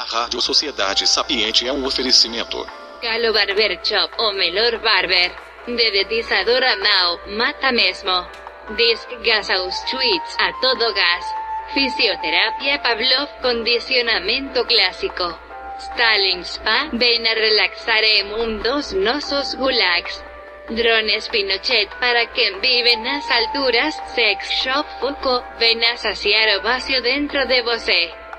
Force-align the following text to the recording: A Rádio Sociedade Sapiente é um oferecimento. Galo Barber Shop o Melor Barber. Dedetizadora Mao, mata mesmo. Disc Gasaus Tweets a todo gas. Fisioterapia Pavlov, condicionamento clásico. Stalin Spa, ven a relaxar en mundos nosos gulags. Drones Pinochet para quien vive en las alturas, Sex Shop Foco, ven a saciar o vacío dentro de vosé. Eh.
A 0.00 0.04
Rádio 0.04 0.40
Sociedade 0.40 1.06
Sapiente 1.06 1.68
é 1.68 1.72
um 1.74 1.84
oferecimento. 1.84 2.66
Galo 3.02 3.34
Barber 3.34 3.78
Shop 3.84 4.10
o 4.18 4.32
Melor 4.32 4.78
Barber. 4.78 5.30
Dedetizadora 5.66 6.74
Mao, 6.76 7.20
mata 7.36 7.70
mesmo. 7.70 8.26
Disc 8.78 9.06
Gasaus 9.22 9.78
Tweets 9.90 10.36
a 10.38 10.54
todo 10.54 10.94
gas. 10.94 11.26
Fisioterapia 11.74 12.78
Pavlov, 12.78 13.28
condicionamento 13.42 14.64
clásico. 14.64 15.38
Stalin 15.78 16.46
Spa, 16.46 16.88
ven 16.94 17.26
a 17.26 17.34
relaxar 17.34 18.02
en 18.02 18.30
mundos 18.30 18.94
nosos 18.94 19.54
gulags. 19.54 20.24
Drones 20.70 21.28
Pinochet 21.28 21.90
para 22.00 22.26
quien 22.32 22.58
vive 22.62 22.94
en 22.94 23.04
las 23.04 23.30
alturas, 23.30 23.94
Sex 24.14 24.48
Shop 24.64 24.86
Foco, 24.98 25.44
ven 25.58 25.84
a 25.84 25.98
saciar 25.98 26.58
o 26.58 26.62
vacío 26.62 27.02
dentro 27.02 27.44
de 27.44 27.60
vosé. 27.60 28.04
Eh. 28.04 28.29